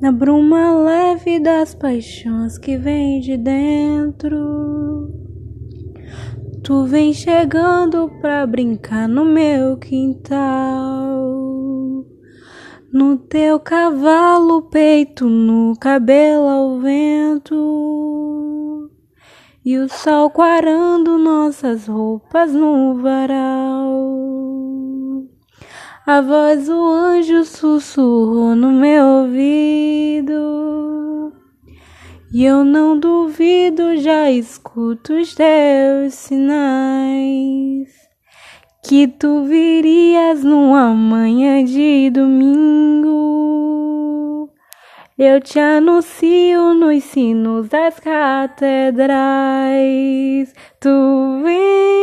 na 0.00 0.12
bruma 0.12 0.74
leve 0.74 1.40
das 1.40 1.74
paixões 1.74 2.58
que 2.58 2.76
vem 2.76 3.20
de 3.20 3.36
dentro. 3.36 5.10
Tu 6.62 6.84
vem 6.84 7.12
chegando 7.12 8.10
pra 8.20 8.46
brincar 8.46 9.08
no 9.08 9.24
meu 9.24 9.76
quintal. 9.76 11.24
No 12.92 13.16
teu 13.16 13.60
cavalo, 13.60 14.62
peito 14.62 15.28
no 15.28 15.74
cabelo 15.78 16.48
ao 16.48 16.78
vento. 16.78 18.90
E 19.64 19.78
o 19.78 19.88
sol 19.88 20.30
quarando 20.30 21.18
nossas 21.18 21.86
roupas 21.86 22.52
no 22.52 22.94
varal. 22.94 24.16
A 26.06 26.20
voz 26.20 26.66
do 26.66 26.84
anjo 26.84 27.44
sussurrou 27.44 28.54
no 28.54 28.70
meu 28.70 28.95
E 32.32 32.44
eu 32.44 32.64
não 32.64 32.98
duvido, 32.98 33.96
já 33.98 34.30
escuto 34.30 35.14
os 35.14 35.34
teus 35.34 36.14
sinais. 36.14 37.88
Que 38.84 39.06
tu 39.06 39.44
virias 39.44 40.42
numa 40.42 40.92
manhã 40.92 41.64
de 41.64 42.10
domingo. 42.10 43.16
Eu 45.18 45.40
te 45.40 45.58
anuncio 45.58 46.74
nos 46.74 47.04
sinos 47.04 47.68
das 47.68 47.98
catedrais. 48.00 49.06
Tu 50.80 51.42
vem 51.42 51.95